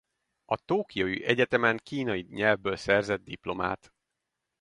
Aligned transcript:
A 0.45 0.57
Tokió 0.57 1.05
Egyetemen 1.05 1.77
kínai 1.77 2.27
nyelvből 2.29 2.75
szerzett 2.75 3.23
diplomát. 3.23 3.93